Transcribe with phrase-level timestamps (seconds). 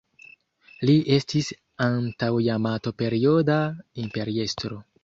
[0.89, 1.51] Li estis
[1.89, 3.63] Antaŭ-Jamato-Perioda
[4.07, 4.87] imperiestro.